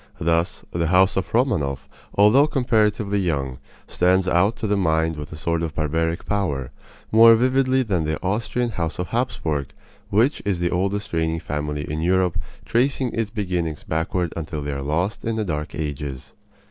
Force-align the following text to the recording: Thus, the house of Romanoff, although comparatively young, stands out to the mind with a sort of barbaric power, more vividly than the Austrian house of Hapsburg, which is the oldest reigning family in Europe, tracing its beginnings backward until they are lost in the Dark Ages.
Thus, 0.19 0.65
the 0.71 0.87
house 0.87 1.15
of 1.15 1.31
Romanoff, 1.31 1.87
although 2.15 2.47
comparatively 2.47 3.19
young, 3.19 3.59
stands 3.85 4.27
out 4.27 4.55
to 4.55 4.65
the 4.65 4.75
mind 4.75 5.15
with 5.15 5.31
a 5.31 5.35
sort 5.35 5.61
of 5.61 5.75
barbaric 5.75 6.25
power, 6.25 6.71
more 7.11 7.35
vividly 7.35 7.83
than 7.83 8.03
the 8.05 8.19
Austrian 8.23 8.69
house 8.71 8.97
of 8.97 9.09
Hapsburg, 9.09 9.67
which 10.09 10.41
is 10.43 10.57
the 10.59 10.71
oldest 10.71 11.13
reigning 11.13 11.39
family 11.39 11.87
in 11.87 12.01
Europe, 12.01 12.39
tracing 12.65 13.13
its 13.13 13.29
beginnings 13.29 13.83
backward 13.83 14.33
until 14.35 14.63
they 14.63 14.71
are 14.71 14.81
lost 14.81 15.23
in 15.23 15.35
the 15.35 15.45
Dark 15.45 15.75
Ages. 15.75 16.33